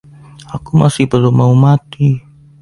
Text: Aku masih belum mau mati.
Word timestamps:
Aku 0.57 0.71
masih 0.81 1.05
belum 1.11 1.35
mau 1.45 1.53
mati. 1.63 2.07